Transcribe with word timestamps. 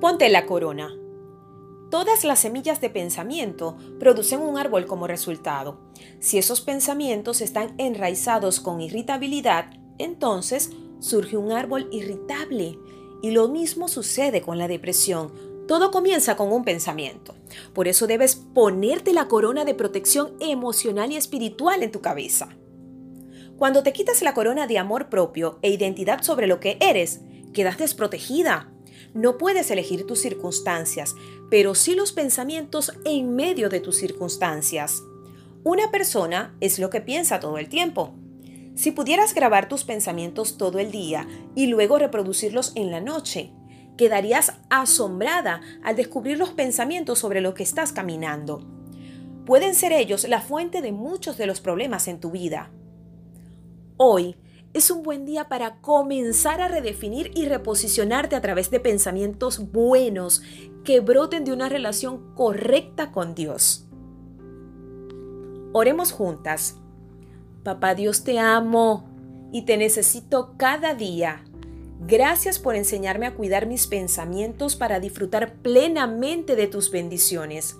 Ponte 0.00 0.30
la 0.30 0.46
corona. 0.46 0.96
Todas 1.90 2.24
las 2.24 2.38
semillas 2.38 2.80
de 2.80 2.88
pensamiento 2.88 3.76
producen 3.98 4.40
un 4.40 4.56
árbol 4.56 4.86
como 4.86 5.06
resultado. 5.06 5.78
Si 6.20 6.38
esos 6.38 6.62
pensamientos 6.62 7.42
están 7.42 7.74
enraizados 7.76 8.60
con 8.60 8.80
irritabilidad, 8.80 9.66
entonces 9.98 10.70
surge 11.00 11.36
un 11.36 11.52
árbol 11.52 11.86
irritable. 11.92 12.78
Y 13.20 13.32
lo 13.32 13.48
mismo 13.48 13.88
sucede 13.88 14.40
con 14.40 14.56
la 14.56 14.68
depresión. 14.68 15.32
Todo 15.68 15.90
comienza 15.90 16.34
con 16.34 16.50
un 16.50 16.64
pensamiento. 16.64 17.34
Por 17.74 17.86
eso 17.86 18.06
debes 18.06 18.36
ponerte 18.36 19.12
la 19.12 19.28
corona 19.28 19.66
de 19.66 19.74
protección 19.74 20.32
emocional 20.40 21.12
y 21.12 21.16
espiritual 21.16 21.82
en 21.82 21.92
tu 21.92 22.00
cabeza. 22.00 22.48
Cuando 23.58 23.82
te 23.82 23.92
quitas 23.92 24.22
la 24.22 24.32
corona 24.32 24.66
de 24.66 24.78
amor 24.78 25.10
propio 25.10 25.58
e 25.60 25.68
identidad 25.68 26.22
sobre 26.22 26.46
lo 26.46 26.58
que 26.58 26.78
eres, 26.80 27.20
quedas 27.52 27.76
desprotegida. 27.76 28.72
No 29.14 29.38
puedes 29.38 29.70
elegir 29.70 30.06
tus 30.06 30.20
circunstancias, 30.20 31.14
pero 31.50 31.74
sí 31.74 31.94
los 31.94 32.12
pensamientos 32.12 32.92
en 33.04 33.34
medio 33.34 33.68
de 33.68 33.80
tus 33.80 33.96
circunstancias. 33.96 35.02
Una 35.64 35.90
persona 35.90 36.56
es 36.60 36.78
lo 36.78 36.90
que 36.90 37.00
piensa 37.00 37.40
todo 37.40 37.58
el 37.58 37.68
tiempo. 37.68 38.14
Si 38.74 38.92
pudieras 38.92 39.34
grabar 39.34 39.68
tus 39.68 39.84
pensamientos 39.84 40.56
todo 40.56 40.78
el 40.78 40.90
día 40.90 41.26
y 41.54 41.66
luego 41.66 41.98
reproducirlos 41.98 42.72
en 42.76 42.90
la 42.90 43.00
noche, 43.00 43.52
quedarías 43.98 44.54
asombrada 44.70 45.60
al 45.82 45.96
descubrir 45.96 46.38
los 46.38 46.50
pensamientos 46.50 47.18
sobre 47.18 47.42
lo 47.42 47.52
que 47.52 47.62
estás 47.62 47.92
caminando. 47.92 48.64
Pueden 49.44 49.74
ser 49.74 49.92
ellos 49.92 50.26
la 50.28 50.40
fuente 50.40 50.80
de 50.80 50.92
muchos 50.92 51.36
de 51.36 51.46
los 51.46 51.60
problemas 51.60 52.08
en 52.08 52.20
tu 52.20 52.30
vida. 52.30 52.70
Hoy, 53.98 54.36
es 54.72 54.90
un 54.90 55.02
buen 55.02 55.26
día 55.26 55.48
para 55.48 55.80
comenzar 55.80 56.60
a 56.60 56.68
redefinir 56.68 57.32
y 57.34 57.46
reposicionarte 57.46 58.36
a 58.36 58.40
través 58.40 58.70
de 58.70 58.78
pensamientos 58.78 59.72
buenos 59.72 60.42
que 60.84 61.00
broten 61.00 61.44
de 61.44 61.52
una 61.52 61.68
relación 61.68 62.34
correcta 62.34 63.10
con 63.10 63.34
Dios. 63.34 63.88
Oremos 65.72 66.12
juntas. 66.12 66.76
Papá 67.64 67.94
Dios 67.94 68.22
te 68.22 68.38
amo 68.38 69.08
y 69.52 69.62
te 69.62 69.76
necesito 69.76 70.54
cada 70.56 70.94
día. 70.94 71.44
Gracias 72.06 72.58
por 72.58 72.76
enseñarme 72.76 73.26
a 73.26 73.34
cuidar 73.34 73.66
mis 73.66 73.86
pensamientos 73.86 74.76
para 74.76 75.00
disfrutar 75.00 75.54
plenamente 75.56 76.56
de 76.56 76.66
tus 76.68 76.90
bendiciones. 76.90 77.76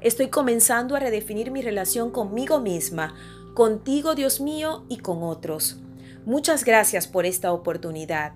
Estoy 0.00 0.28
comenzando 0.28 0.94
a 0.94 1.00
redefinir 1.00 1.50
mi 1.50 1.62
relación 1.62 2.10
conmigo 2.10 2.60
misma, 2.60 3.14
contigo 3.54 4.14
Dios 4.14 4.40
mío 4.40 4.84
y 4.88 4.98
con 4.98 5.22
otros. 5.22 5.83
Muchas 6.24 6.64
gracias 6.64 7.06
por 7.06 7.26
esta 7.26 7.52
oportunidad. 7.52 8.32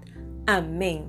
Amén. 0.47 1.07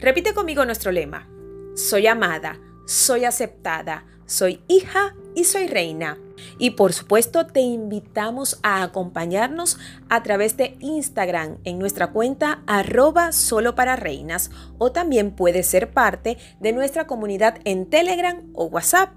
Repite 0.00 0.34
conmigo 0.34 0.64
nuestro 0.64 0.92
lema. 0.92 1.28
Soy 1.74 2.06
amada, 2.06 2.58
soy 2.86 3.24
aceptada, 3.24 4.06
soy 4.26 4.62
hija 4.66 5.14
y 5.34 5.44
soy 5.44 5.66
reina. 5.66 6.18
Y 6.58 6.70
por 6.70 6.92
supuesto 6.92 7.46
te 7.46 7.60
invitamos 7.60 8.58
a 8.62 8.82
acompañarnos 8.82 9.78
a 10.08 10.22
través 10.22 10.56
de 10.56 10.76
Instagram 10.80 11.58
en 11.64 11.78
nuestra 11.78 12.08
cuenta 12.08 12.62
arroba 12.66 13.32
solo 13.32 13.74
para 13.74 13.96
reinas 13.96 14.50
o 14.78 14.90
también 14.90 15.32
puedes 15.32 15.66
ser 15.66 15.92
parte 15.92 16.38
de 16.60 16.72
nuestra 16.72 17.06
comunidad 17.06 17.58
en 17.64 17.88
Telegram 17.88 18.42
o 18.54 18.64
WhatsApp. 18.64 19.10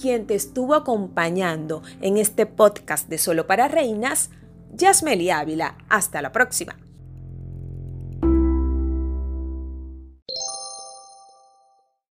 Quien 0.00 0.26
te 0.26 0.34
estuvo 0.34 0.74
acompañando 0.74 1.82
en 2.00 2.18
este 2.18 2.46
podcast 2.46 3.08
de 3.08 3.18
Solo 3.18 3.46
para 3.46 3.66
Reinas 3.66 4.30
Yasmeli 4.76 5.30
Ávila. 5.30 5.76
Hasta 5.88 6.22
la 6.22 6.32
próxima. 6.32 6.87